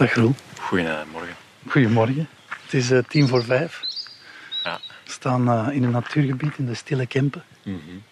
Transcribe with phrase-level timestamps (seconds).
[0.00, 0.34] Dag Roel.
[0.58, 1.36] Goedemorgen.
[1.66, 2.28] Goedemorgen.
[2.46, 3.82] Het is uh, tien voor vijf.
[4.64, 4.80] Ja.
[5.04, 7.44] We staan uh, in een natuurgebied in de Stille Kempen.
[7.62, 8.02] Mm -hmm.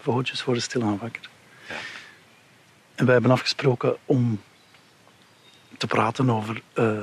[0.00, 1.28] Vogeltjes worden stilaan wakker.
[1.68, 1.74] Ja.
[2.94, 4.42] En wij hebben afgesproken om
[5.76, 7.02] te praten over uh,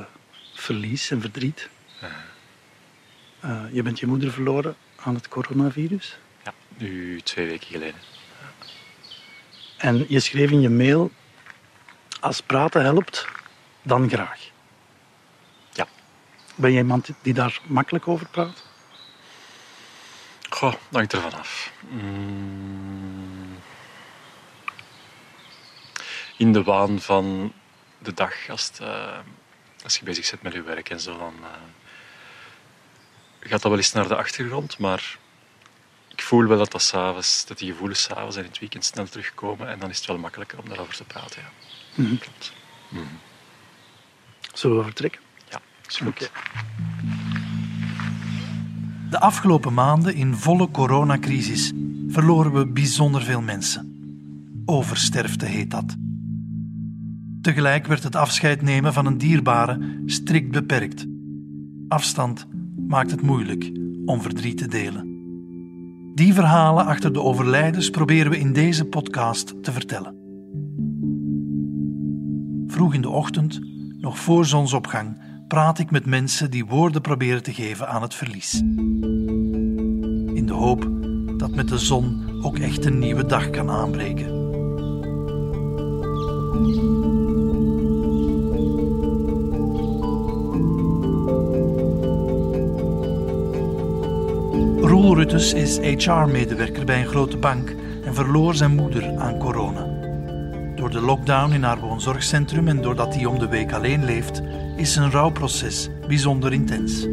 [0.53, 1.69] verlies en verdriet.
[1.99, 3.73] -huh.
[3.73, 6.17] je bent je moeder verloren aan het coronavirus.
[6.43, 7.99] Ja, nu twee weken geleden.
[9.77, 11.11] En je schreef in je mail:
[12.19, 13.27] als praten helpt,
[13.81, 14.49] dan graag.
[15.71, 15.87] Ja.
[16.55, 18.63] Ben je iemand die daar makkelijk over praat?
[20.49, 21.71] Goh, hangt er vanaf.
[21.89, 23.59] Mm.
[26.37, 27.53] In de waan van
[27.97, 29.17] de dag, als, het, uh,
[29.83, 31.47] als je bezig bent met je werk en zo, dan uh,
[33.39, 34.77] gaat dat wel eens naar de achtergrond.
[34.77, 35.17] Maar
[36.07, 39.05] ik voel wel dat, dat, s'avonds, dat die gevoelens s'avonds en in het weekend snel
[39.05, 39.67] terugkomen.
[39.67, 41.41] En dan is het wel makkelijker om daarover te praten.
[41.41, 41.49] Ja.
[41.95, 42.17] Mm -hmm.
[42.17, 42.53] Klopt.
[42.89, 43.19] Mm -hmm.
[44.53, 45.21] Zullen we vertrekken?
[45.49, 46.07] Ja, is goed.
[46.07, 46.27] Oké.
[49.09, 51.73] De afgelopen maanden in volle coronacrisis
[52.07, 53.91] verloren we bijzonder veel mensen.
[54.65, 55.95] Oversterfte heet dat.
[57.41, 61.05] Tegelijk werd het afscheid nemen van een dierbare strikt beperkt.
[61.87, 62.47] Afstand
[62.87, 63.71] maakt het moeilijk
[64.05, 65.09] om verdriet te delen.
[66.15, 70.15] Die verhalen achter de overlijdens proberen we in deze podcast te vertellen.
[72.67, 73.61] Vroeg in de ochtend,
[74.01, 78.59] nog voor zonsopgang, praat ik met mensen die woorden proberen te geven aan het verlies.
[80.33, 80.87] In de hoop
[81.37, 84.39] dat met de zon ook echt een nieuwe dag kan aanbreken.
[94.79, 99.90] Roel Ruttes is HR-medewerker bij een grote bank en verloor zijn moeder aan corona.
[100.91, 104.41] Door de lockdown in haar woonzorgcentrum en doordat hij om de week alleen leeft,
[104.75, 107.07] is zijn rouwproces bijzonder intens.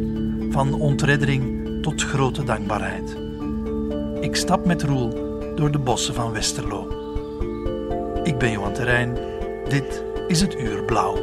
[0.49, 3.17] Van ontreddering tot grote dankbaarheid.
[4.21, 5.09] Ik stap met Roel
[5.55, 6.87] door de bossen van Westerlo.
[8.23, 9.17] Ik ben Johan Terrein.
[9.69, 11.15] Dit is het Uur Blauw.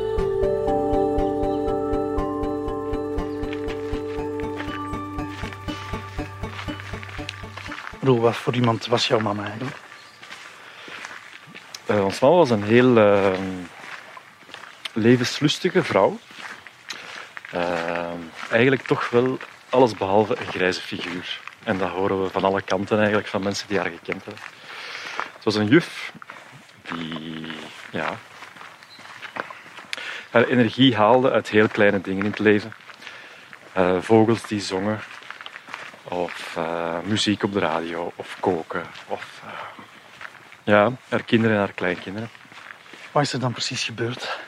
[8.00, 9.85] Roel, wat voor iemand was jouw mama eigenlijk?
[11.90, 13.32] Uh, ons mama was een heel uh,
[14.92, 16.18] levenslustige vrouw.
[17.54, 18.10] Uh,
[18.50, 19.38] eigenlijk toch wel
[19.68, 21.40] alles behalve een grijze figuur.
[21.64, 24.42] En dat horen we van alle kanten eigenlijk van mensen die haar gekend hebben.
[25.34, 26.12] Het was een juf
[26.82, 27.52] die
[27.90, 28.16] ja,
[30.30, 32.74] haar energie haalde uit heel kleine dingen in het leven.
[33.76, 35.00] Uh, vogels die zongen,
[36.02, 39.42] of uh, muziek op de radio, of koken, of
[40.66, 42.28] ja, haar kinderen en haar kleinkinderen.
[43.12, 44.38] Wat is er dan precies gebeurd?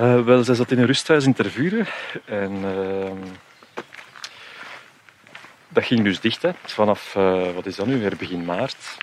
[0.00, 1.86] Uh, wel, zij zat in een rusthuis in Tervuren
[2.24, 3.10] en uh,
[5.68, 6.42] dat ging dus dicht.
[6.42, 6.50] Hè.
[6.64, 8.96] Vanaf, uh, wat is dat nu, weer begin maart,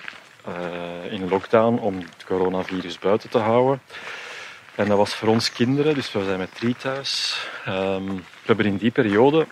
[1.10, 3.82] in lockdown om het coronavirus buiten te houden.
[4.74, 7.36] En dat was voor ons kinderen, dus we zijn met drie thuis.
[7.68, 9.46] Um, we hebben in die periode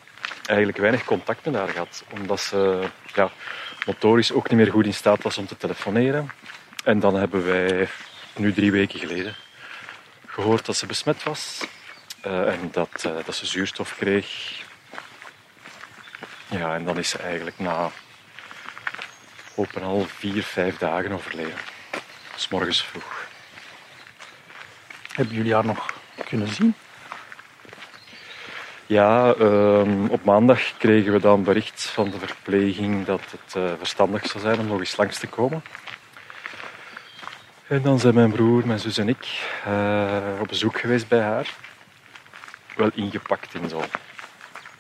[0.47, 3.31] eigenlijk weinig contact met haar gehad, omdat ze ja,
[3.87, 6.31] motorisch ook niet meer goed in staat was om te telefoneren.
[6.85, 7.89] En dan hebben wij
[8.37, 9.35] nu drie weken geleden
[10.27, 11.61] gehoord dat ze besmet was
[12.27, 14.61] uh, en dat, uh, dat ze zuurstof kreeg.
[16.47, 17.91] Ja, en dan is ze eigenlijk na
[19.55, 21.59] op en al vier, vijf dagen overleden.
[22.37, 23.27] S morgens vroeg.
[25.13, 26.75] Hebben jullie haar nog kunnen zien?
[28.91, 34.27] Ja, um, op maandag kregen we dan bericht van de verpleging dat het uh, verstandig
[34.27, 35.63] zou zijn om nog eens langs te komen.
[37.67, 41.55] En dan zijn mijn broer, mijn zus en ik uh, op bezoek geweest bij haar.
[42.77, 43.85] Wel ingepakt in zo'n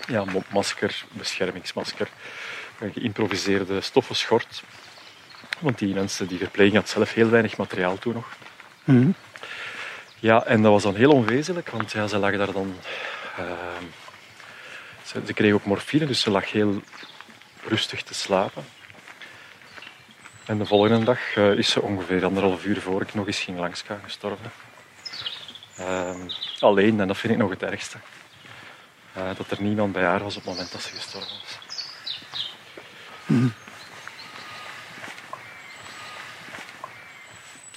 [0.06, 2.08] ja, mopmasker, beschermingsmasker,
[2.78, 4.62] een geïmproviseerde stoffen schort.
[5.58, 8.28] Want die mensen, die verpleging had zelf heel weinig materiaal toen nog.
[8.84, 9.14] Mm -hmm.
[10.18, 12.74] Ja, en dat was dan heel onwezenlijk, want ja, ze lag daar dan...
[13.38, 13.46] Uh,
[15.10, 16.82] ze, ze kreeg ook morfine, dus ze lag heel
[17.66, 18.64] rustig te slapen.
[20.44, 23.58] En de volgende dag uh, is ze ongeveer anderhalf uur voor ik nog eens ging
[23.58, 24.52] langsgaan gestorven.
[25.78, 26.14] Uh,
[26.60, 27.96] alleen, en dat vind ik nog het ergste.
[29.16, 31.58] Uh, dat er niemand bij haar was op het moment dat ze gestorven was.
[33.26, 33.52] Mm.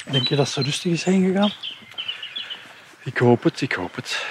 [0.05, 1.51] Denk je dat ze rustig is heen gegaan?
[3.03, 4.25] Ik hoop het, ik hoop het.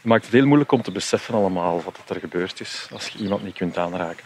[0.00, 3.18] Het maakt het heel moeilijk om te beseffen allemaal wat er gebeurd is als je
[3.18, 4.24] iemand niet kunt aanraken.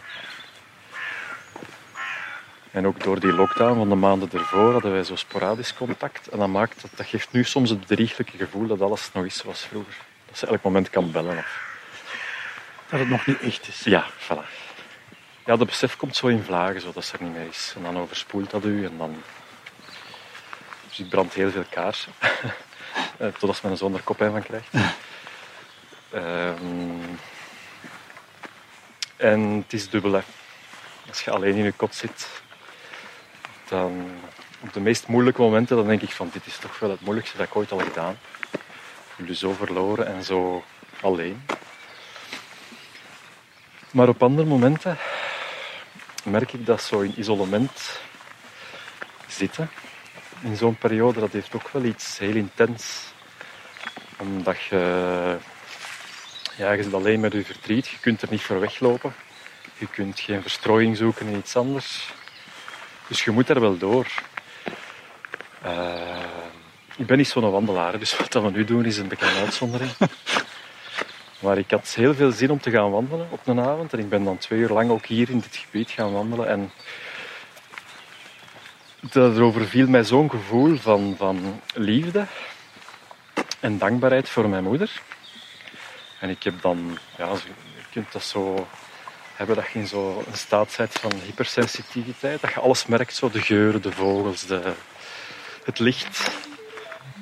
[2.71, 6.29] En ook door die lockdown van de maanden ervoor hadden wij zo sporadisch contact.
[6.29, 9.37] En dat, maakt, dat, dat geeft nu soms het bedrieglijke gevoel dat alles nog is
[9.37, 9.97] zoals vroeger.
[10.29, 11.39] Dat ze elk moment kan bellen.
[11.39, 11.77] Of...
[12.89, 13.81] Dat het nog niet echt is.
[13.85, 14.49] Ja, voilà.
[15.45, 17.73] Ja, de besef komt zo in vlagen, zo dat ze er niet meer is.
[17.77, 19.23] En dan overspoelt dat u en dan...
[20.89, 22.13] Dus ik brand heel veel kaarsen.
[23.19, 24.69] Eh, Totdat mijn zoon er koppijn van krijgt.
[26.15, 27.17] Ehm,
[29.17, 30.23] en het is dubbel.
[31.09, 32.29] Als je alleen in je kot zit,
[33.69, 34.11] dan
[34.61, 37.37] op de meest moeilijke momenten, dan denk ik van dit is toch wel het moeilijkste
[37.37, 38.19] dat ik ooit al gedaan.
[39.27, 40.65] Je zo verloren en zo
[41.01, 41.47] alleen.
[43.91, 44.99] Maar op andere momenten
[46.25, 48.01] merk ik dat zo in isolement
[49.27, 49.71] zitten,
[50.43, 53.13] in zo'n periode, dat heeft ook wel iets heel intens.
[54.19, 55.37] Omdat je,
[56.57, 59.15] ja, je zit alleen met je verdriet, je kunt er niet voor weglopen.
[59.79, 62.13] Je kunt geen verstrooiing zoeken in iets anders.
[63.09, 64.07] Dus je moet er wel door.
[65.65, 66.23] Uh,
[66.97, 69.91] ik ben niet zo'n wandelaar, dus wat we nu doen is een een uitzondering.
[71.39, 73.93] Maar ik had heel veel zin om te gaan wandelen op een avond.
[73.93, 76.49] En ik ben dan twee uur lang ook hier in dit gebied gaan wandelen.
[76.49, 76.71] En
[79.01, 82.27] dat erover viel mij zo'n gevoel van, van liefde
[83.61, 85.03] en dankbaarheid voor mijn moeder.
[86.25, 88.67] En ik heb dan, ja, je kunt dat zo
[89.35, 92.41] hebben dat je in zo'n staat bent van hypersensitiviteit.
[92.41, 94.73] Dat je alles merkt, zo de geuren, de vogels, de,
[95.65, 96.31] het licht.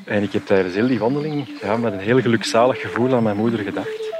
[0.04, 3.36] En ik heb tijdens heel die wandeling ja, met een heel gelukzalig gevoel aan mijn
[3.36, 4.12] moeder gedacht.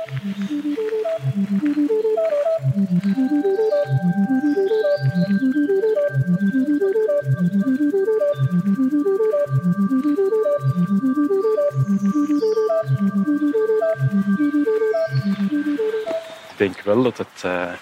[16.95, 17.73] Wel dat het uh,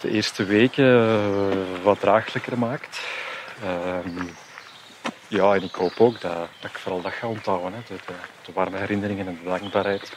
[0.00, 3.00] de eerste weken uh, wat draaglijker maakt.
[3.64, 4.24] Uh,
[5.28, 7.72] ja, en ik hoop ook dat, ik vooral dat ga onthouden.
[7.72, 7.80] Hè.
[7.86, 10.12] De, de, warme herinneringen en de dankbaarheid.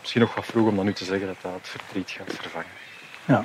[0.00, 2.70] misschien nog wat vroeg om dan nu te zeggen dat dat verdriet gaat vervangen.
[3.24, 3.44] Ja.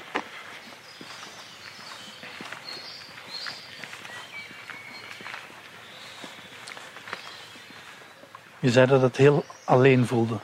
[8.59, 10.39] Je zei dat het heel alleen voelde.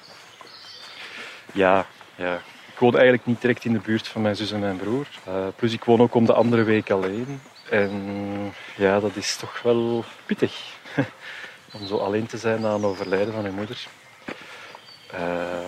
[1.57, 2.35] Ja, ja.
[2.73, 5.07] Ik woon eigenlijk niet direct in de buurt van mijn zus en mijn broer.
[5.27, 7.41] Uh, plus ik woon ook om de andere week alleen.
[7.69, 10.75] En ja, dat is toch wel pittig.
[11.73, 13.87] om zo alleen te zijn na een overlijden van je moeder.
[15.13, 15.67] Uh,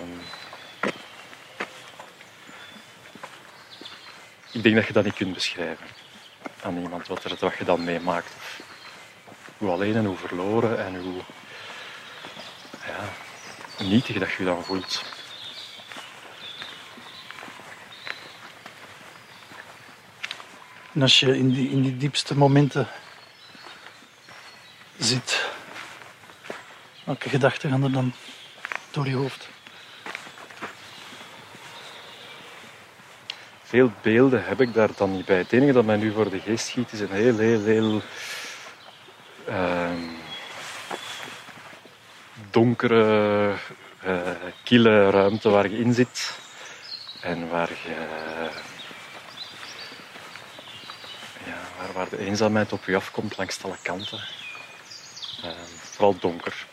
[4.52, 5.86] ik denk dat je dat niet kunt beschrijven
[6.62, 8.34] aan iemand wat, er, wat je dan meemaakt.
[9.58, 11.20] Hoe alleen en hoe verloren en hoe
[12.86, 13.08] ja,
[13.84, 15.18] nietig dat je je dan voelt.
[20.92, 22.88] En als je in die, in die diepste momenten
[24.98, 25.48] zit,
[27.04, 28.12] welke gedachten gaan er dan
[28.90, 29.48] door je hoofd?
[33.62, 35.38] Veel beelden heb ik daar dan niet bij.
[35.38, 38.02] Het enige dat mij nu voor de geest schiet is een heel, heel, heel
[39.48, 39.90] uh,
[42.50, 43.54] donkere,
[44.06, 44.30] uh,
[44.64, 46.38] kille ruimte waar je in zit.
[47.22, 48.48] En waar je
[52.00, 54.18] waar de eenzaamheid op je afkomt langs alle kanten.
[55.44, 56.66] Uh, vooral donker.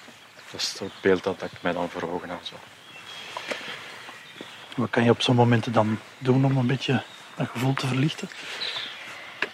[0.52, 2.52] Dat is het beeld dat ik mij dan voor ogen had.
[4.76, 7.04] Wat kan je op zo'n momenten dan doen om een beetje
[7.36, 8.30] dat gevoel te verlichten?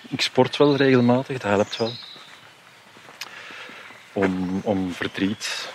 [0.09, 1.93] Ik sport wel regelmatig, dat helpt wel.
[4.13, 5.69] Om, om verdriet,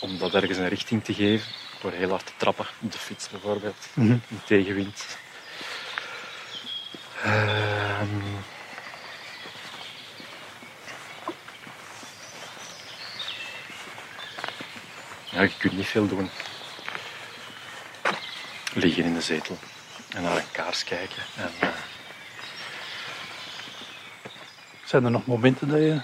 [0.00, 1.52] om dat ergens een richting te geven.
[1.80, 4.22] Door heel hard te trappen, op de fiets bijvoorbeeld, mm -hmm.
[4.28, 5.16] in tegenwind.
[7.24, 8.00] Uh,
[15.32, 16.30] Ja, je kunt niet veel doen.
[18.72, 19.58] Liggen in de zetel
[20.14, 21.22] en naar een kaars kijken.
[21.36, 21.68] En, uh...
[24.84, 26.00] Zijn er nog momenten dat je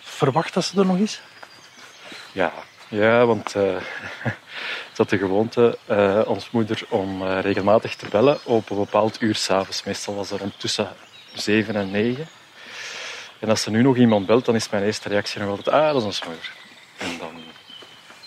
[0.00, 1.20] verwacht dat ze er nog is?
[2.32, 2.52] Ja,
[2.88, 3.76] ja want uh,
[4.88, 9.34] het had de gewoonte, uh, ons moeder, om regelmatig te bellen op een bepaald uur
[9.34, 9.84] s'avonds.
[9.84, 10.96] Meestal was dat rond tussen
[11.34, 12.28] zeven en negen.
[13.40, 15.86] En als er nu nog iemand belt, dan is mijn eerste reactie nog altijd, ah,
[15.86, 16.52] dat is ons moeder.
[16.96, 17.42] En dan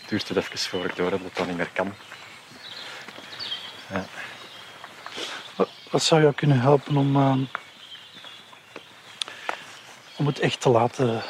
[0.07, 1.93] duurt het even voor ik door heb dat dat niet meer kan.
[3.89, 4.05] Ja.
[5.91, 7.37] Wat, zou jou kunnen helpen om, uh,
[10.15, 11.23] om het echt te laten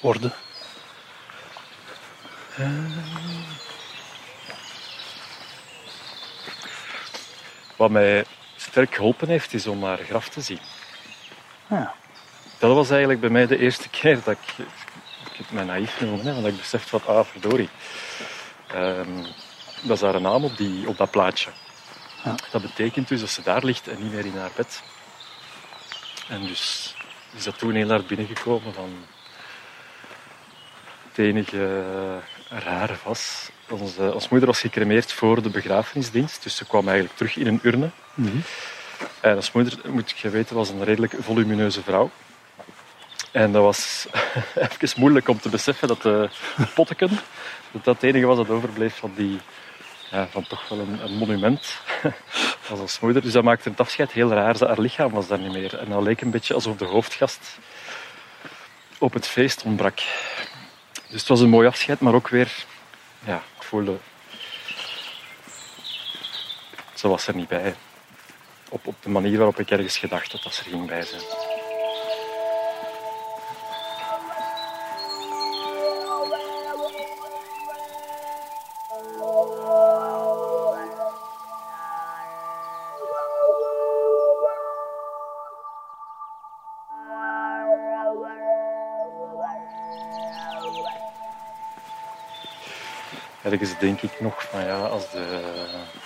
[0.00, 0.32] worden?
[2.58, 2.96] Uh,
[7.76, 8.24] wat mij
[8.56, 10.60] sterk geholpen heeft, is om haar graf te zien.
[11.66, 11.94] Ja.
[12.58, 14.66] Dat was eigenlijk bij mij de eerste keer dat ik,
[15.30, 17.68] ik het mij naïef noem, hè, want ik besefte wat, ah verdorie.
[18.66, 19.24] Ehm,
[19.82, 21.50] dat is haar naam op, die, op dat plaatje.
[22.24, 22.34] Ja.
[22.50, 24.82] Dat betekent dus dat ze daar ligt en niet meer in haar bed.
[26.28, 26.94] En dus
[27.36, 28.90] is dat toen heel hard binnengekomen van...
[31.08, 31.82] Het enige
[32.48, 33.50] eh, rare was...
[33.68, 37.60] Onze, ons moeder was gecremeerd voor de begrafenisdienst, dus ze kwam eigenlijk terug in een
[37.62, 37.90] urne.
[38.14, 38.36] Mhm.
[39.20, 42.10] En als moeder, moet je weten, was een redelijk volumineuze vrouw.
[43.30, 44.06] En dat was
[44.80, 46.28] even moeilijk om te beseffen dat de
[46.74, 47.08] potteken,
[47.70, 49.40] dat dat het enige was dat overbleef van die,
[50.10, 51.76] ja, van toch wel een, een monument
[52.70, 53.22] als ons moeder.
[53.22, 54.58] Dus dat maakte het afscheid heel raar.
[54.58, 55.78] Haar lichaam was daar niet meer.
[55.78, 57.58] En dat leek een beetje alsof de hoofdgast
[58.98, 60.00] op het feest ontbrak.
[61.08, 62.64] Dus het was een mooi afscheid, maar ook weer,
[63.24, 63.96] ja, ik voelde,
[66.94, 67.74] ze was er niet bij
[68.68, 71.47] op, op de manier waarop ik ergens gedacht had dat ze er ging bij zijn.
[93.52, 95.40] Ergens denk ik nog van ja, als, de,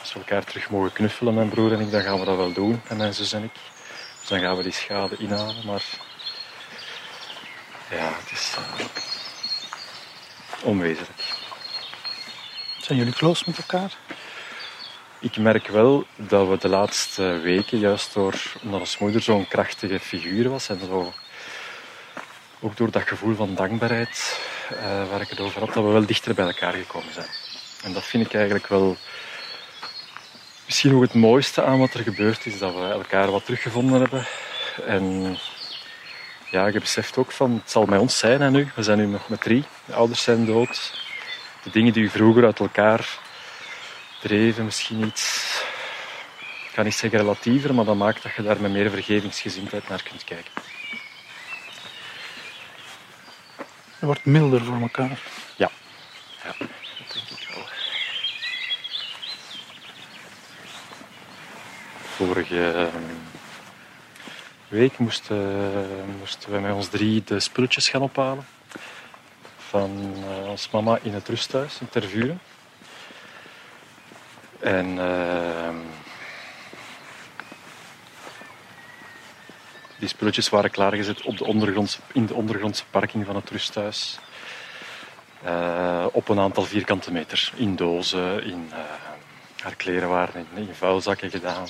[0.00, 2.52] als we elkaar terug mogen knuffelen, mijn broer en ik, dan gaan we dat wel
[2.52, 2.80] doen.
[2.88, 3.54] En mijn zus en ik.
[4.20, 5.66] Dus dan gaan we die schade inhalen.
[5.66, 5.82] Maar
[7.90, 8.84] ja, het is eh,
[10.62, 11.22] onwezenlijk.
[12.80, 13.96] Zijn jullie close met elkaar?
[15.18, 20.00] Ik merk wel dat we de laatste weken, juist door, omdat ons moeder zo'n krachtige
[20.00, 21.12] figuur was en zo,
[22.60, 24.40] ook door dat gevoel van dankbaarheid
[25.10, 27.26] waar ik het over had, dat we wel dichter bij elkaar gekomen zijn.
[27.82, 28.96] En dat vind ik eigenlijk wel
[30.64, 34.26] misschien ook het mooiste aan wat er gebeurd is, dat we elkaar wat teruggevonden hebben.
[34.86, 35.36] En
[36.50, 38.70] ja, je beseft ook van, het zal bij ons zijn nu.
[38.74, 39.64] We zijn nu nog met drie.
[39.84, 41.00] De ouders zijn dood.
[41.62, 43.18] De dingen die u vroeger uit elkaar
[44.20, 45.64] dreven, misschien iets,
[46.74, 50.24] kan niet zeggen relatiever, maar dat maakt dat je daar met meer vergevingsgezindheid naar kunt
[50.24, 50.71] kijken.
[54.02, 55.20] Je wordt milder voor elkaar.
[55.56, 55.70] Ja,
[56.42, 57.64] ja dat denk ik wel.
[62.00, 63.02] Vorige ehm,
[64.68, 68.46] week moesten, moesten we met ons drie de spulletjes gaan ophalen
[69.68, 72.40] van eh, ons mama in het rusthuis in Tervuren.
[74.60, 75.76] En ehm,
[80.02, 84.18] die spulletjes waren klaargezet op de ondergrondse, in de ondergrondse parking van het rusthuis.
[85.42, 87.52] Eh, op een aantal vierkante meter.
[87.54, 88.78] In dozen, in, eh,
[89.62, 91.66] haar kleren waren in, in vuilzakken gedaan.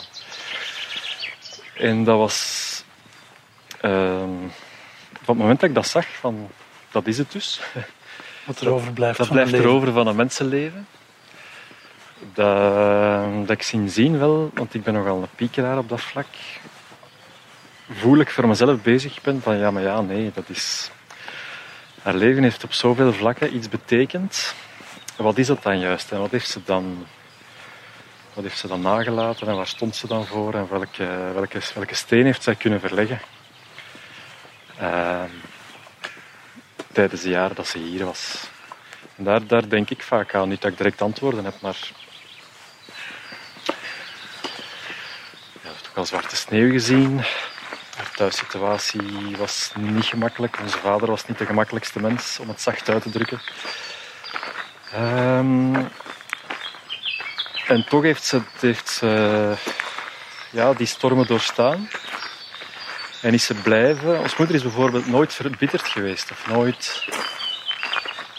[1.76, 2.84] En dat was...
[3.80, 4.38] ehm,
[5.12, 6.50] van het moment dat ik dat zag, van,
[6.90, 7.60] dat is het dus.
[8.46, 9.68] Wat er overblijft Dat van blijft leven.
[9.68, 10.86] erover van een mensenleven.
[12.34, 16.26] Dat, dat ik sindsdien wel, want ik ben nogal een piekeraar op dat vlak,
[17.94, 20.90] voel ik voor mezelf bezig ben van ja, maar ja, nee, dat is...
[22.02, 24.54] Haar leven heeft op zoveel vlakken iets betekend.
[25.16, 26.12] Wat is dat dan juist?
[26.12, 27.06] En wat heeft ze dan,
[28.34, 29.48] wat heeft ze dan nagelaten?
[29.48, 30.54] En waar stond ze dan voor?
[30.54, 33.20] En welke, welke, welke steen heeft zij kunnen verleggen?
[34.78, 35.30] Ehm,
[36.92, 38.50] tijdens de jaren dat ze hier was.
[39.16, 40.48] Daar, daar denk ik vaak aan.
[40.48, 41.78] Niet dat ik direct antwoorden heb, maar...
[45.62, 47.20] Ja, ik heb toch wel zwarte sneeuw gezien.
[48.14, 50.58] Thuissituatie was niet gemakkelijk.
[50.60, 53.40] Onze vader was niet de gemakkelijkste mens, om het zacht uit te drukken.
[54.92, 55.74] Ehm,
[57.66, 59.00] en toch heeft ze, heeft
[60.50, 61.88] ja, die stormen doorstaan.
[63.22, 64.18] En is ze blijven.
[64.18, 66.30] Ons moeder is bijvoorbeeld nooit verbitterd geweest.
[66.30, 67.04] Of nooit...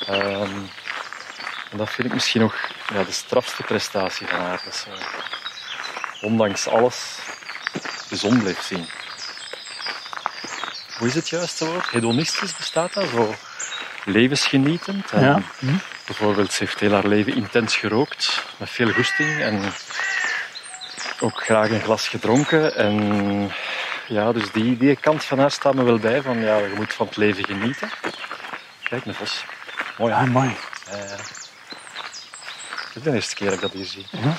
[0.08, 0.58] ehm,
[1.72, 2.56] en dat vind ik misschien nog
[2.94, 4.62] ja, de strafste prestatie van haar.
[4.66, 4.90] Dat ze
[6.22, 7.18] ondanks alles
[8.10, 8.88] de zon bleef zien.
[11.04, 11.90] Hoe is het juiste woord?
[11.90, 13.10] Hedonistisch bestaat dat?
[13.10, 13.36] Zo
[14.06, 15.10] levensgenietend.
[15.10, 15.42] Ja.
[15.60, 15.76] Hm?
[16.06, 18.44] Bijvoorbeeld, ze heeft heel haar leven intens gerookt.
[18.58, 19.42] Met veel goesting.
[19.42, 19.62] En
[21.20, 22.76] ook graag een glas gedronken.
[22.76, 23.52] En
[24.08, 26.22] ja, dus die, die kant van haar staat me wel bij.
[26.22, 27.90] Van ja, je moet van het leven genieten.
[28.84, 29.46] Kijk, een vos.
[29.98, 30.26] Mooi, Ja, hè?
[30.26, 30.56] mooi.
[30.86, 30.96] Ja.
[32.88, 34.06] Het is de eerste keer dat ik dat hier zie.
[34.12, 34.34] Ja.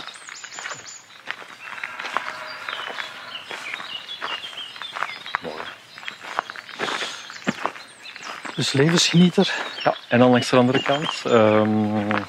[8.55, 9.55] Dus levensgenieter.
[9.85, 11.23] Ja, en dan langs de andere kant.
[11.25, 12.23] ehm,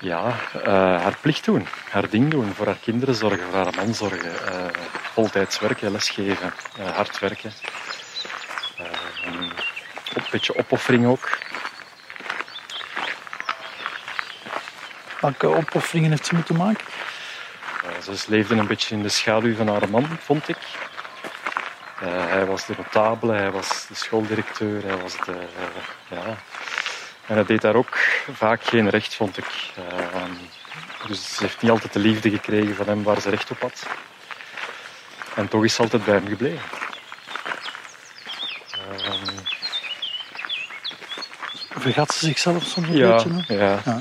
[0.00, 0.62] ja, uh,
[1.02, 4.64] haar plicht doen, haar ding doen, voor haar kinderen zorgen, voor haar man zorgen, uh,
[5.12, 7.52] voltijds werken, lesgeven, uh, hard werken.
[10.14, 11.38] een beetje opoffering ook.
[15.20, 16.84] Welke opofferingen heeft ze moeten maken?
[18.02, 20.58] ze leefde een beetje in de schaduw van haar man, vond ik.
[22.04, 25.36] Hij was de notabele, hij was de schooldirecteur, hij was de,
[26.08, 26.36] ja,
[27.26, 27.98] en dat deed daar ook
[28.32, 29.46] vaak geen recht, vond ik.
[29.76, 30.32] Ehm,
[31.06, 33.86] dus ze heeft niet altijd de liefde gekregen van hem waar ze recht op had.
[35.34, 36.62] En toch is ze altijd bij hem gebleven.
[41.70, 43.54] Vergat ze zichzelf soms een ja, beetje?
[43.54, 43.80] Ja.
[43.84, 44.00] ja.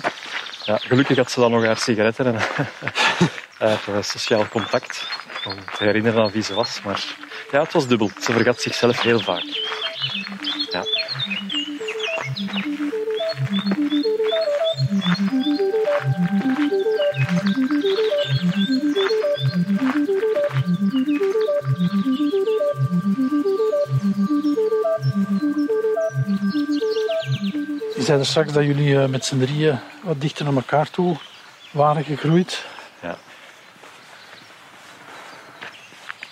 [0.64, 0.78] Ja.
[0.78, 2.40] Gelukkig had ze dan nog haar sigaretten
[3.58, 5.08] en sociaal contact.
[5.46, 6.82] Om te herinneren aan wie ze was.
[6.82, 7.04] Maar
[7.52, 8.10] ja, het was dubbel.
[8.20, 9.44] Ze vergat zichzelf heel vaak.
[10.72, 10.84] Ja.
[27.96, 31.18] Je zei er straks dat jullie eh, met z'n drieën wat dichter naar elkaar toe
[31.72, 32.66] waren gegroeid.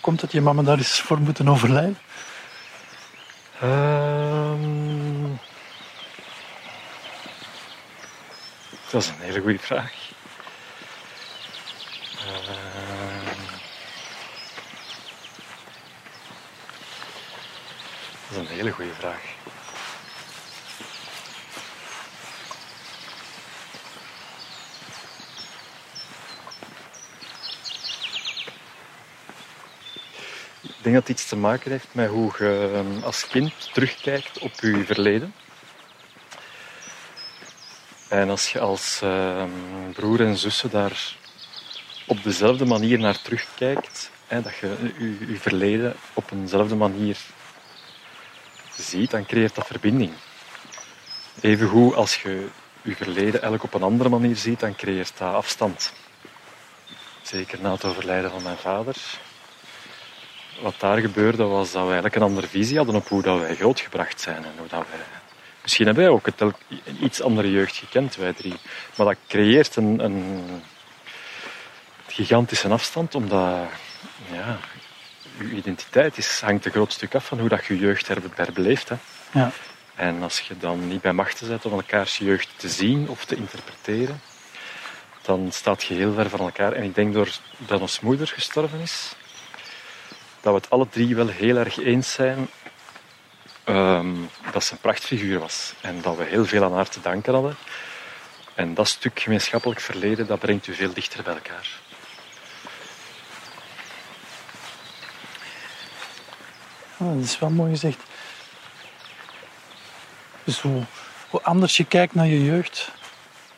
[0.05, 1.97] Komt dat je mama daar eens voor moeten overlijden?
[3.63, 5.39] Um...
[8.91, 9.91] Dat is een hele goede vraag.
[12.25, 12.35] Uh...
[18.29, 19.21] Dat is een hele goede vraag.
[30.86, 34.51] Denk dat het iets te maken heeft met hoe je ehm, als kind terugkijkt op
[34.60, 35.34] je verleden.
[38.10, 39.44] En als je als uh,
[39.94, 41.15] broer en zussen daar
[42.06, 44.94] op dezelfde manier naar terugkijkt, hè, dat je
[45.27, 47.18] je, verleden op eenzelfde manier
[48.77, 50.12] ziet, dan creëert dat verbinding.
[51.42, 52.48] Evengoed als je
[52.81, 55.94] je verleden eigenlijk op een andere manier ziet, dan creëert dat afstand.
[57.22, 58.96] Zeker na het overlijden van mijn vader.
[60.61, 63.55] Wat daar gebeurde was dat we eigenlijk een andere visie hadden op hoe dat wij
[63.55, 65.00] grootgebracht zijn en hoe dat wij
[65.65, 66.53] Misschien hebben wij ook een
[67.03, 68.55] iets andere jeugd gekend, wij drie.
[68.96, 70.46] Maar dat creëert een, een
[72.07, 73.68] gigantische afstand, omdat
[74.31, 74.57] ja,
[75.37, 78.89] je identiteit is, hangt een groot stuk af van hoe dat je jeugd herbeleeft.
[78.89, 78.96] Hè.
[79.31, 79.51] Ja.
[79.96, 83.35] En als je dan niet bij machten zet om elkaars jeugd te zien of te
[83.35, 84.22] interpreteren,
[85.22, 86.74] dan staat je heel ver van elkaar.
[86.74, 89.15] En ik denk doordat ons moeder gestorven is,
[90.46, 92.48] dat we het alle drie wel heel erg eens zijn
[93.66, 95.74] um, dat ze een prachtfiguur was.
[95.81, 97.55] En dat we heel veel aan haar te danken hadden.
[98.55, 101.70] En dat stuk gemeenschappelijk verleden, dat brengt u veel dichter bij elkaar.
[106.98, 108.00] Oh, dat is wel mooi gezegd.
[110.44, 110.84] Dus hoe,
[111.29, 112.92] hoe, anders je kijkt naar je jeugd,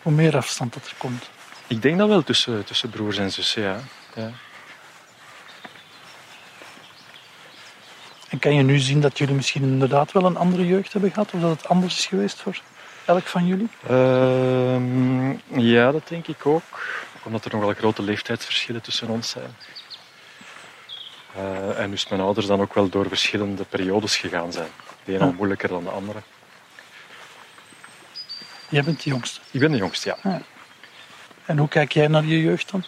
[0.02, 1.30] hoe meer afstand dat er komt.
[1.68, 3.80] Ik denk dat wel tussen, tussen broers en zussen, ja.
[4.16, 4.32] ja.
[8.38, 11.34] En kan je nu zien dat jullie misschien inderdaad wel een andere jeugd hebben gehad?
[11.34, 12.62] Of dat het anders is geweest voor
[13.06, 13.70] elk van jullie?
[13.90, 16.86] Uh, ja, dat denk ik ook.
[17.24, 19.56] Omdat er nog wel grote leeftijdsverschillen tussen ons zijn.
[21.38, 24.70] Uh, en dus mijn ouders dan ook wel door verschillende periodes gegaan zijn.
[25.04, 26.20] De een al moeilijker dan de andere.
[28.70, 29.40] Jij bent de jongste?
[29.52, 30.32] Ik ben de jongste, ja.
[30.32, 30.42] ja.
[31.46, 32.84] En hoe kijk jij naar je jeugd dan?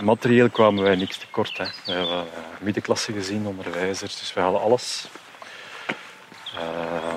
[0.00, 1.58] Materieel kwamen wij niks tekort.
[1.58, 1.64] Hè.
[1.64, 5.08] We hebben uh, middenklasse gezien, onderwijzers, dus we hadden alles.
[6.54, 7.14] Uh,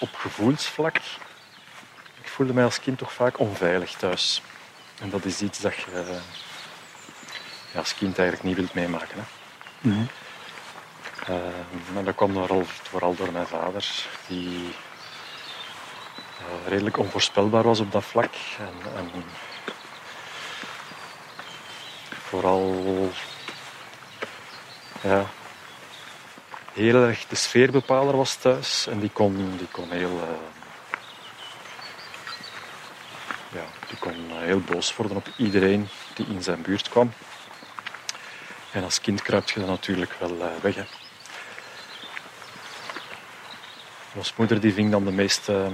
[0.00, 0.96] op gevoelsvlak,
[2.20, 4.42] ik voelde mij als kind toch vaak onveilig thuis.
[5.00, 6.18] En dat is iets dat je
[7.72, 9.16] ja, als kind eigenlijk niet wilt meemaken.
[9.18, 9.24] Hè.
[9.88, 10.06] Nee.
[11.30, 14.74] Uh, dat kwam vooral, vooral door mijn vader, die
[16.38, 18.34] eh, redelijk onvoorspelbaar was op dat vlak.
[18.58, 19.10] En, en
[22.40, 23.12] vooral
[25.00, 25.26] ja,
[26.72, 28.86] heel erg de sfeerbepaler was thuis.
[28.86, 30.10] En die kon, die kon heel...
[30.10, 30.36] Uh,
[33.52, 37.12] ja, die kon heel boos worden op iedereen die in zijn buurt kwam.
[38.72, 40.74] En als kind kruipt je dan natuurlijk wel uh, weg.
[40.74, 40.84] Hè.
[44.14, 45.70] Ons moeder die ving dan de meeste,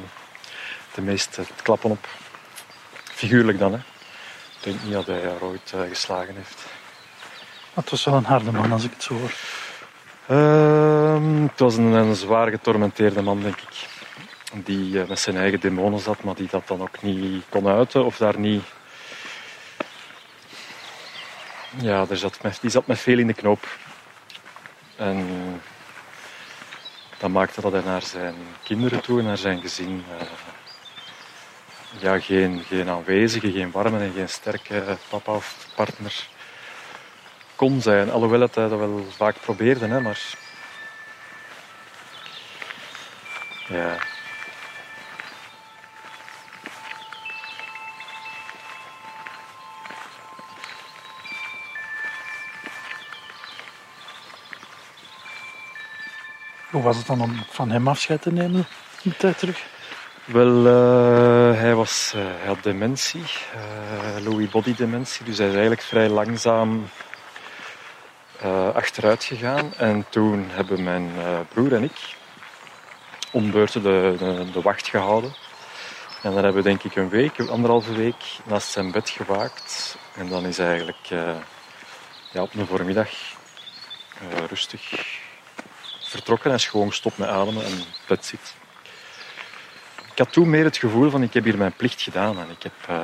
[0.94, 2.08] de meeste klappen op.
[3.02, 3.91] Figuurlijk dan, hè.
[4.62, 6.64] Ik denk niet dat hij haar ooit uh, geslagen heeft.
[7.74, 9.32] Het was wel een harde man als ik het zo hoor.
[10.30, 13.88] Uh, het was een, een, zwaar getormenteerde man, denk ik.
[14.64, 18.04] die eh, met zijn eigen demonen zat, maar die dat dan ook niet kon uiten
[18.04, 18.64] of daar niet.
[21.80, 23.78] Ja, er zat met, die zat met veel in de knoop.
[24.96, 25.28] En
[27.18, 30.26] dat maakte dat hij naar zijn kinderen toe en naar zijn gezin uh,
[32.00, 36.28] ja, geen, geen aanwezige, geen warme en geen sterke papa of partner
[37.54, 38.10] kon zijn.
[38.10, 40.20] Alhoewel het hij dat wel vaak probeerde, hè, maar
[43.68, 43.96] ja.
[56.70, 58.66] Hoe was het dan om van hem afscheid te nemen
[59.04, 59.81] een tijd terug?
[60.24, 65.82] Wel, uh, hij, was, uh, had dementie, uh, Louis body dementie, dus hij is eigenlijk
[65.82, 66.88] vrij langzaam
[68.74, 69.74] achteruit gegaan.
[69.74, 71.10] En toen hebben mijn
[71.48, 72.16] broer en ik
[73.30, 74.16] om beurten de,
[74.52, 75.34] de, wacht gehouden.
[76.22, 79.96] En dan hebben we denk ik een week, anderhalve week naast zijn bed gewaakt.
[80.14, 81.06] En dan is hij eigenlijk
[82.32, 83.10] ja, op een voormiddag
[84.48, 84.90] rustig
[86.00, 86.50] vertrokken.
[86.50, 88.54] Hij is gewoon gestopt met ademen en bed zit.
[90.12, 92.38] Ik had toen meer het gevoel van ik heb hier mijn plicht gedaan.
[92.38, 93.02] En ik, heb, uh,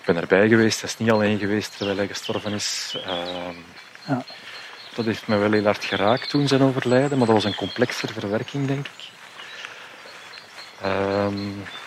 [0.00, 0.80] ik ben erbij geweest.
[0.80, 2.96] Hij is niet alleen geweest terwijl hij gestorven is.
[2.96, 3.12] Uh,
[4.06, 4.24] ja.
[4.94, 7.18] Dat heeft me wel heel hard geraakt toen zijn overlijden.
[7.18, 9.08] Maar dat was een complexere verwerking, denk ik.
[10.84, 11.26] Uh,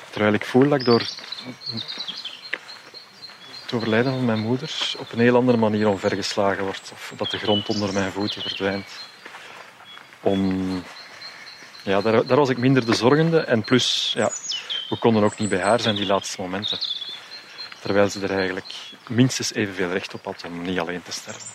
[0.09, 0.99] terwijl ik voel dat ik door
[3.61, 6.91] het overlijden van mijn moeder op een heel andere manier omvergeslagen word.
[6.93, 8.89] Of dat de grond onder mijn voeten verdwijnt
[10.19, 10.83] om...
[11.83, 13.39] Ja, daar, daar was ik minder de zorgende.
[13.39, 14.31] En plus, ja,
[14.89, 16.79] we konden ook niet bij haar zijn die laatste momenten.
[17.79, 18.73] Terwijl ze er eigenlijk
[19.07, 21.47] minstens evenveel recht op had om niet alleen te sterven.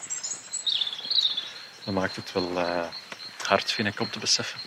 [1.85, 2.85] Dat maakt het wel uh,
[3.43, 4.61] hard, vind ik, om te beseffen.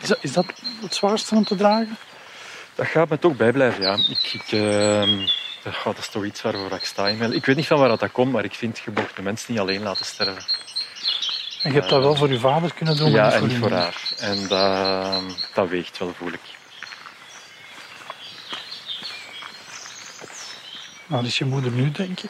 [0.00, 0.46] Is dat, is dat
[0.80, 1.96] het zwaarste om te dragen?
[2.74, 3.94] Dat gaat me toch bijblijven, ja.
[3.94, 5.26] Ik, ik, uh,
[5.84, 7.08] dat is toch iets waarvoor ik sta.
[7.08, 9.60] Ik weet niet van waar dat komt, maar ik vind, je mocht de mensen niet
[9.60, 10.44] alleen laten sterven.
[11.64, 14.12] En je hebt dat wel voor je vader kunnen doen, ja, en niet voor haar.
[14.18, 16.40] En dat, dat weegt wel, voel ik.
[21.06, 22.28] Waar is je moeder nu, denk je?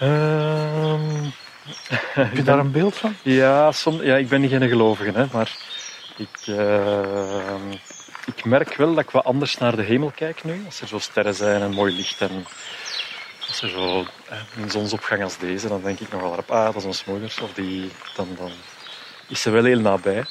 [0.00, 1.32] Um,
[2.26, 3.16] Heb je daar een beeld van?
[3.22, 5.56] Ja, som, ja ik ben geen gelovige, hè, maar
[6.16, 7.54] ik, uh,
[8.26, 10.62] ik merk wel dat ik wat anders naar de hemel kijk nu.
[10.66, 12.46] Als er zo sterren zijn en mooi licht en
[13.62, 14.06] als er zo
[14.56, 17.34] een zonsopgang als deze, dan denk ik nog wel op, ah, dat is ons moeder.
[17.42, 18.50] Of die, dan, dan
[19.28, 20.24] is ze wel heel nabij.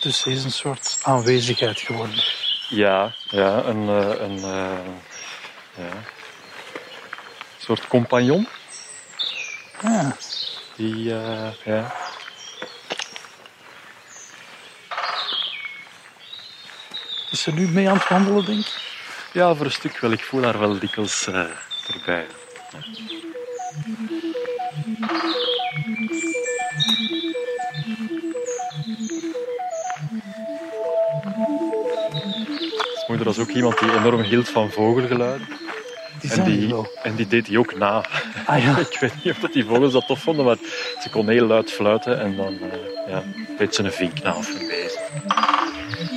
[0.00, 2.24] Dus ze is een soort aanwezigheid geworden.
[2.68, 4.84] Ja, ja een, eh, een, een,
[5.74, 6.02] eh, ja,
[7.58, 8.48] soort compagnon.
[9.82, 10.16] Ja.
[10.76, 11.94] Die, uh, ja,
[17.30, 18.97] Is ze nu mee aan het wandelen, denk ik?
[19.32, 20.12] Ja, voor een stuk wel.
[20.12, 21.44] Ik voel haar wel dikwijls uh,
[21.94, 22.26] erbij.
[22.72, 22.78] Ja.
[33.08, 35.46] moeder was ook iemand die enorm hield van vogelgeluiden.
[36.20, 38.04] Die en, die, en die deed hij ook na.
[38.46, 38.78] Ah, ja.
[38.90, 40.56] ik weet niet of dat die vogels dat tof vonden, maar
[41.02, 43.22] ze kon heel luid fluiten en dan uh, ja,
[43.58, 44.67] deed ze een vink na of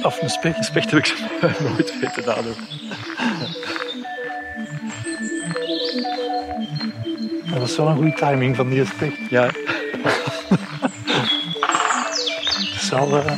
[0.02, 0.66] Of een specht.
[0.66, 1.16] Specht heb ik ze
[1.68, 2.56] nooit weten nadoen.
[7.50, 9.30] Dat was wel een goede timing van die specht.
[9.30, 9.50] Ja.
[12.74, 13.18] Het zal...
[13.18, 13.32] Uh...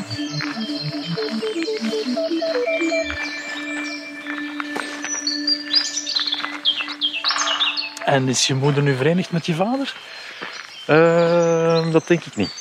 [8.06, 9.96] En is je moeder nu verenigd met je vader?
[10.88, 12.52] Uh, dat denk ik niet.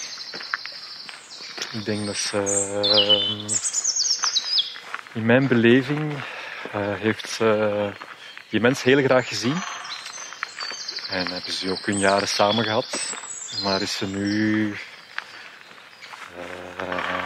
[1.72, 2.36] Ik denk dat ze...
[2.84, 3.71] Uh,
[5.14, 6.20] in mijn beleving uh,
[6.74, 7.90] heeft ze
[8.48, 9.56] die mens heel graag gezien.
[11.08, 13.14] En hebben ze ook hun jaren samen gehad.
[13.62, 14.68] Maar is ze nu
[16.38, 17.24] uh,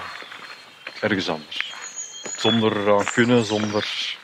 [1.01, 1.72] ergens anders.
[2.37, 4.16] Zonder kunnen, zonder,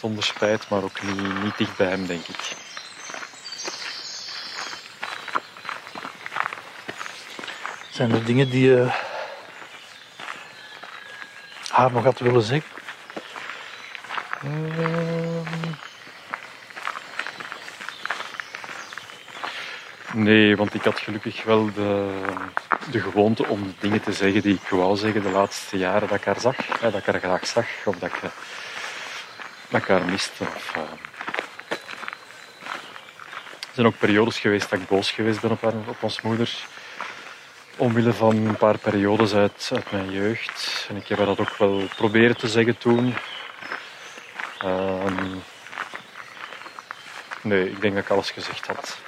[0.00, 2.56] zonder spijt, maar ook niet, niet dicht bij hem, denk ik.
[7.90, 9.10] Zijn er dingen die je
[11.82, 12.70] haar nog had willen zeggen?
[14.44, 15.40] Uh,
[20.12, 22.20] nee, want ik had gelukkig wel de,
[22.90, 26.24] de gewoonte om dingen te zeggen die ik wou zeggen de laatste jaren dat ik
[26.24, 26.56] haar zag.
[26.80, 28.20] Hè, dat ik haar graag zag of dat ik,
[29.68, 30.44] dat ik haar miste.
[30.44, 30.82] Of, uh,
[33.60, 36.64] Er zijn ook periodes geweest dat ik boos geweest ben op, haar, op ons moeder.
[37.82, 40.86] Omwille van een paar periodes uit, uit mijn jeugd.
[40.88, 43.14] En ik heb dat ook wel proberen te zeggen toen.
[44.58, 45.26] Ehm,
[47.40, 48.98] nee, ik denk dat ik alles gezegd had.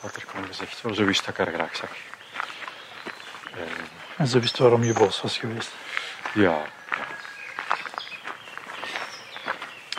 [0.00, 1.00] Wat er kon gezegd worden.
[1.00, 1.90] Zo wist dat ik haar graag zag.
[3.54, 3.68] En
[4.16, 5.70] En ze wist waarom je boos was geweest.
[6.34, 6.64] ja.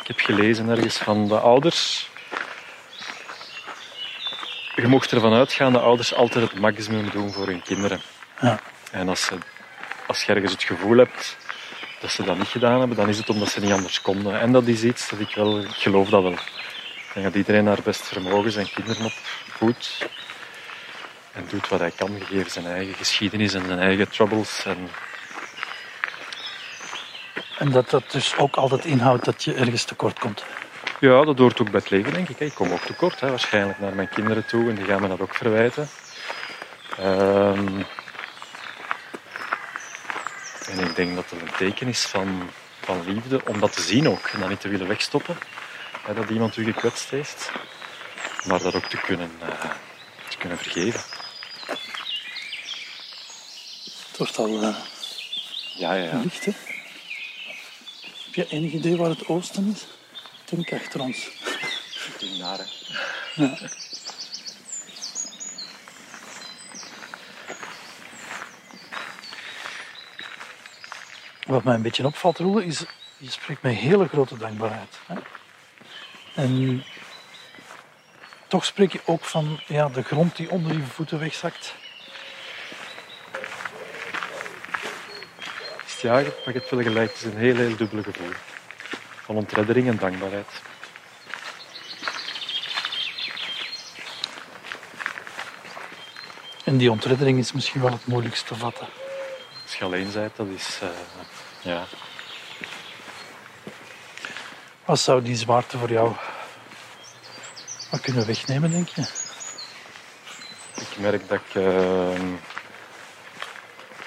[0.02, 2.10] Ik heb gelezen ergens van de ouders.
[4.82, 8.02] Je mocht ervan uitgaan dat ouders altijd het maximum doen voor hun kinderen.
[8.42, 8.60] Ja.
[8.92, 9.38] En als, ze,
[10.08, 11.38] als je ergens het gevoel hebt
[12.00, 14.40] dat ze dat niet gedaan hebben, dan is het omdat ze niet anders konden.
[14.40, 16.32] En dat is iets dat ik wel, ik geloof dat wel.
[16.32, 20.08] Ik denk dat iedereen naar best vermogen zijn kinderen opvoedt.
[21.32, 24.66] En doet wat hij kan, gegeven zijn eigen geschiedenis en zijn eigen troubles.
[24.66, 24.90] En
[27.58, 30.44] En dat dat dus ook altijd inhoudt dat je ergens tekort komt.
[31.00, 32.40] Ja, dat hoort ook bij het leven, denk ik.
[32.40, 35.20] Ik kom ook tekort, hè, waarschijnlijk naar mijn kinderen toe en die gaan me dat
[35.22, 35.90] ook verwijten.
[36.98, 37.82] Ehm,
[40.68, 42.50] en ik denk dat het een teken is van,
[42.82, 45.38] van liefde om dat te zien ook en dat niet te willen wegstoppen.
[46.02, 47.52] Hè, dat iemand u gekwetst heeft,
[48.46, 49.70] maar dat ook te kunnen, eh,
[50.30, 51.02] te kunnen vergeven.
[54.08, 54.76] Het wordt al eh,
[55.76, 56.20] Ja, ja, ja.
[56.24, 56.52] licht, hè?
[58.26, 59.97] Heb je enig idee waar het oosten is?
[60.50, 61.30] Ik denk achter ons.
[62.40, 62.60] Naar,
[63.34, 63.50] hè.
[71.46, 72.86] Wat mij een beetje opvalt, Roel, is
[73.18, 75.00] je spreekt met hele grote dankbaarheid.
[75.06, 75.16] Hè?
[76.36, 76.84] En
[78.48, 81.76] toch spreek je ook van ja, de grond die onder je voeten wegzakt.
[86.02, 87.10] Ja, maar je hebt wel gelijk.
[87.10, 88.32] Het is een heel, heel dubbele gevoel.
[89.28, 90.48] Van ontreddering en dankbaarheid.
[96.64, 98.88] En die ontreddering is misschien wel het moeilijkst te vatten.
[99.64, 100.80] Als je alleen bent, dat is...
[100.82, 100.90] eh,
[101.62, 101.86] ja,
[104.86, 106.16] Wat zou die zwaarte voor jou
[107.92, 109.02] wat kunnen wegnemen, denk je?
[110.76, 112.20] Ik merk dat ik eh,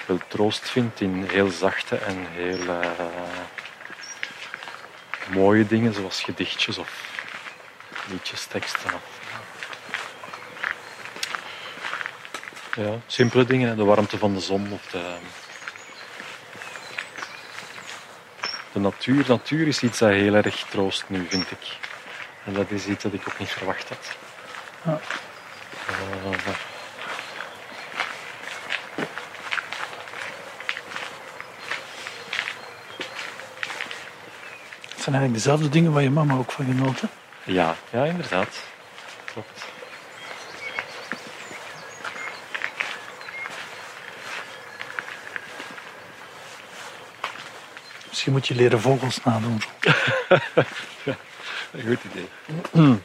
[0.05, 2.89] veel troost vind in heel zachte en heel eh,
[5.33, 6.89] mooie dingen, zoals gedichtjes of
[8.09, 8.93] liedjes, teksten.
[8.93, 9.01] Of,
[12.75, 15.15] ja, simpele dingen, de warmte van de zon of de,
[18.71, 19.25] de natuur.
[19.27, 21.77] Natuur is iets dat heel erg troost nu, vind ik.
[22.45, 24.15] En dat is iets dat ik ook niet verwacht had.
[24.83, 24.99] Ja.
[25.87, 26.70] Eh,
[35.01, 37.09] Het zijn eigenlijk dezelfde dingen waar je mama ook van genoten.
[37.43, 38.47] Ja, ja, inderdaad.
[39.25, 39.63] Klopt.
[48.07, 49.61] Misschien moet je leren vogels nadoen.
[51.71, 52.99] Een goed idee.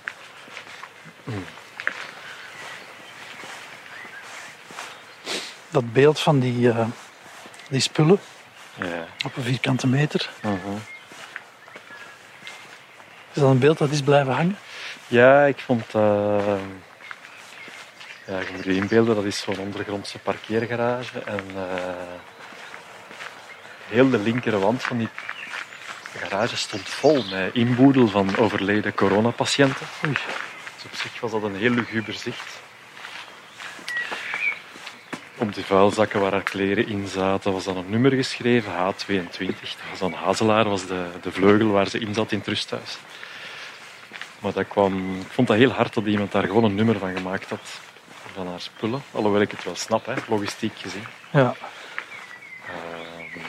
[5.71, 6.87] Dat beeld van die, eh,
[7.69, 8.19] die spullen
[8.75, 9.07] Ja.
[9.25, 10.31] op een vierkante meter.
[10.43, 10.55] Mhm.
[13.37, 14.59] Is dat een beeld dat is blijven hangen?
[15.09, 15.95] Ja, ik vond...
[15.95, 16.57] eh,
[18.27, 21.19] ja, je moet je inbeelden, dat is zo'n ondergrondse parkeergarage.
[21.25, 21.95] En eh,
[23.89, 25.09] heel de linkere wand van die
[26.17, 29.87] garage stond vol met inboedel van overleden coronapatiënten.
[30.05, 30.13] Oei.
[30.75, 32.61] Dus op zich was dat een heel luguber zicht.
[35.37, 39.37] Op die vuilzakken waar haar kleren in zaten was dan een nummer geschreven, H22.
[39.39, 42.99] Dat was dan Hazelaar, was de, de vleugel waar ze in zat in het rusthuis.
[44.39, 47.17] Maar dat kwam, ik vond dat heel hard dat iemand daar gewoon een nummer van
[47.17, 47.81] gemaakt had.
[48.35, 49.03] Van haar spullen.
[49.13, 51.05] Alhoewel ik het wel snap, hè, logistiek gezien.
[51.33, 51.55] Ja.
[52.67, 53.41] Ehm,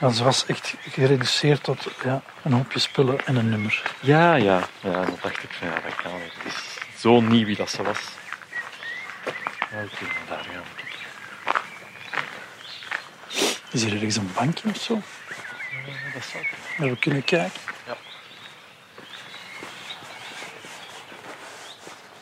[0.00, 3.82] ja, ze was echt gereduceerd tot ja, een hoopje spullen en een nummer.
[4.00, 4.92] ja, ja, ja.
[4.92, 6.32] Dan dacht ik van ja, dat kan niet.
[6.42, 8.00] Het is zo nieuw wie dat ze was.
[9.72, 10.80] Oké, daar gaan we.
[13.70, 14.94] Is hier ergens een bankje of zo?
[14.94, 16.44] Ja, dat zou
[16.76, 16.94] kunnen.
[16.94, 17.60] We kunnen kijken?
[17.86, 17.96] Ja.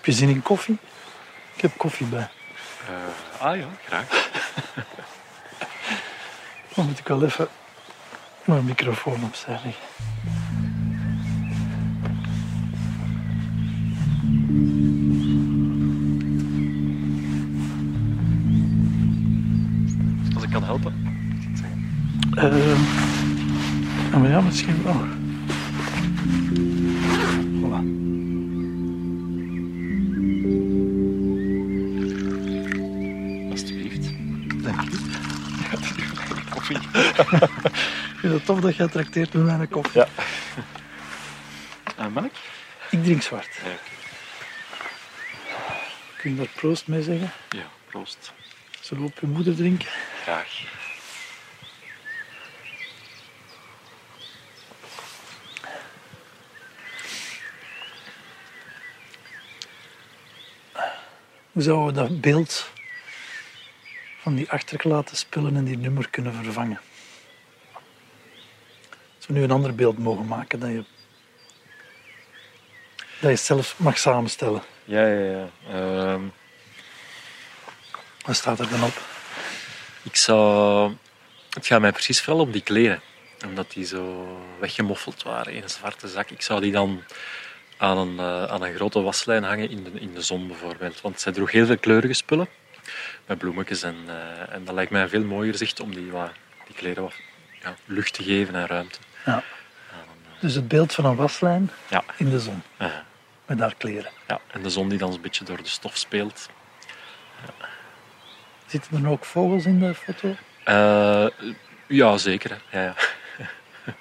[0.00, 0.78] Heb je zin in koffie?
[1.54, 2.28] Ik heb koffie bij.
[2.88, 4.06] Eh, ah ja, graag.
[6.74, 7.48] Dan moet ik wel even
[8.44, 9.84] mijn microfoon opzij leggen.
[20.34, 20.94] Als ik kan helpen.
[22.34, 25.19] Eh, maar ja, misschien wel.
[38.20, 40.00] Vind het tof dat jij trakteert met mijn koffie.
[40.00, 40.08] Ja.
[41.96, 42.32] En melk?
[42.90, 43.60] Ik drink zwart.
[43.64, 43.70] Ja.
[46.16, 47.32] Kun je daar proost mee zeggen?
[47.48, 48.32] Ja, proost.
[48.80, 49.88] Zullen we op je moeder drinken?
[50.22, 50.62] Graag.
[61.52, 62.70] Hoe zouden we dat beeld
[64.20, 66.80] van die achtergelaten spullen en die nummer kunnen vervangen?
[69.20, 70.84] Als we nu een ander beeld mogen maken, dat je,
[73.20, 74.62] dat je zelf mag samenstellen.
[74.84, 75.48] Ja, ja, ja.
[75.70, 76.22] Ehm,
[78.26, 79.00] Wat staat er dan op?
[80.02, 80.94] ik zou...
[81.50, 83.00] Het gaat mij precies vooral om die kleren.
[83.46, 86.30] Omdat die zo weggemoffeld waren in een zwarte zak.
[86.30, 87.02] Ik zou die dan
[87.76, 91.00] aan een, eh, aan een grote waslijn hangen in de, in de zon bijvoorbeeld.
[91.00, 92.48] Want zij droeg heel veel kleurige spullen.
[93.26, 93.82] Met bloemetjes.
[93.82, 96.10] En, eh, en dat lijkt mij een veel mooier zicht om die,
[96.66, 97.14] die kleren wat
[97.62, 98.98] ja, lucht te geven en ruimte.
[99.24, 99.42] Ja.
[100.40, 102.04] Dus het beeld van een waslijn Ja.
[102.16, 102.62] in de zon,
[103.46, 104.10] met daar kleren.
[104.28, 104.40] ja.
[104.46, 106.48] En de zon die dan een beetje door de stof speelt.
[108.66, 110.34] Zitten er ook vogels in de foto?
[110.64, 111.26] Eh,
[111.86, 112.60] ja, zeker.
[112.68, 112.84] Hè.
[112.84, 112.94] Ja,
[113.38, 113.44] ja.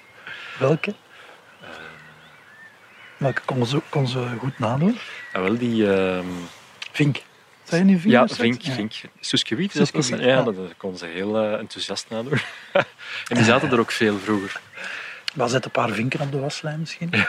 [0.58, 0.94] Welke?
[3.16, 4.98] Welke kon ze, kon ze goed nadoen?
[5.32, 5.94] Ah, wel, die...
[5.96, 6.26] ehm,
[6.92, 7.22] Vink.
[7.62, 8.12] Zijn niet Vink?
[8.12, 8.26] Ja?
[8.28, 8.72] Vink, Ja.
[8.72, 8.92] Vink.
[9.20, 10.42] Suske Wiet, dat ja, ja.
[10.42, 12.38] dat dat kon ze heel eh, enthousiast nadoen.
[13.28, 14.60] en die zaten er ook veel vroeger.
[15.34, 17.10] Maar zet een paar vinken op de waslijn misschien.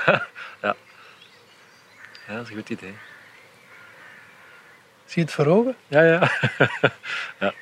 [2.28, 2.94] Ja, dat is een goed idee.
[5.06, 5.76] Zie je het voor ogen?
[5.88, 6.20] Ja, ja.
[7.40, 7.54] Dat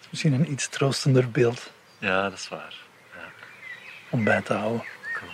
[0.00, 2.74] is misschien een iets troostender beeld Ja, dat is waar.
[4.10, 4.84] om bij te houden.
[5.14, 5.30] Cool.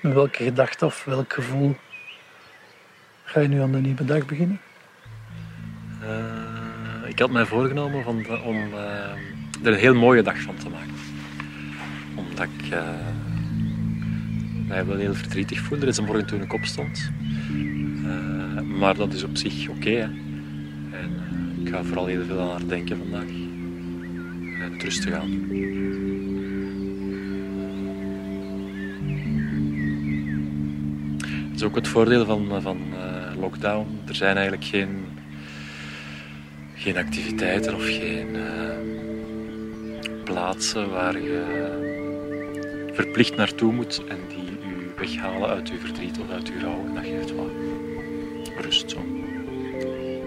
[0.00, 1.76] Met welke gedachte of welk gevoel
[3.24, 4.60] ga je nu aan de nieuwe dag beginnen?
[6.02, 6.35] Eh,
[7.16, 10.94] ik had mij voorgenomen van, om eh, er een heel mooie dag van te maken.
[12.14, 12.88] Omdat ik eh,
[14.66, 15.86] mij wel heel verdrietig voelde.
[15.86, 17.10] Een morgen toen ik opstond.
[18.04, 20.00] Eh, maar dat is op zich oké.
[20.90, 21.10] en
[21.64, 23.30] ik ga vooral heel veel aan haar denken vandaag.
[24.60, 25.30] En rustig aan.
[31.48, 32.78] Dat is ook het voordeel van, van
[33.38, 33.86] lockdown.
[34.06, 35.04] Er zijn eigenlijk geen,
[36.76, 38.42] geen activiteiten of geen eh,
[40.24, 41.42] plaatsen waar je
[42.92, 46.84] verplicht naartoe moet en die u weghalen uit uw verdriet of uit uw rouw.
[46.86, 47.46] En dat geeft wat
[48.60, 48.90] rust.
[48.90, 48.96] Zo.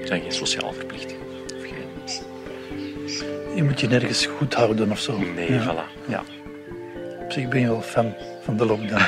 [0.02, 1.22] Er zijn geen sociale verplichtingen.
[1.56, 3.56] Of geen...
[3.56, 5.18] Je moet je nergens goed houden of zo.
[5.18, 5.64] Nee, Ja.
[5.64, 6.08] voilà.
[6.08, 6.24] Ja.
[7.24, 9.02] Op zich ben je wel fan van de lockdown.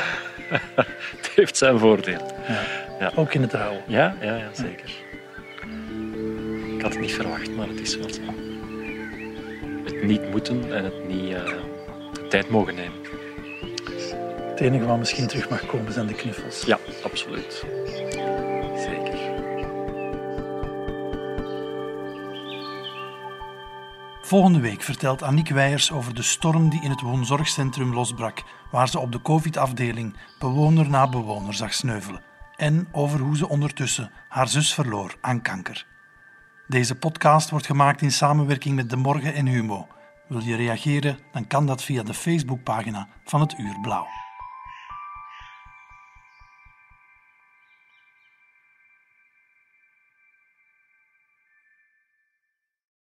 [1.17, 2.35] Het heeft zijn voordeel.
[2.47, 2.61] Ja.
[2.99, 3.11] Ja.
[3.15, 3.81] Ook in het rouwen.
[3.87, 4.89] Ja, ja, ja, zeker.
[6.81, 8.21] Ik had het niet verwacht, maar het is wel zo.
[9.83, 11.45] Het niet moeten en het niet eh,
[12.13, 12.97] de tijd mogen nemen.
[14.49, 16.63] Het enige wat misschien terug mag komen zijn de knuffels.
[16.65, 17.65] Ja, absoluut.
[18.75, 19.19] Zeker.
[24.21, 28.99] Volgende week vertelt Aniek Weijers over de storm die in het woonzorgcentrum losbrak, waar ze
[28.99, 32.23] op de COVID-afdeling bewoner na bewoner zag sneuvelen.
[32.55, 35.89] En over hoe ze ondertussen haar zus verloor aan kanker.
[36.71, 39.87] Deze podcast wordt gemaakt in samenwerking met De Morgen en Humo.
[40.27, 41.17] Wil je reageren?
[41.31, 44.07] Dan kan dat via de Facebookpagina van het Uur Blauw.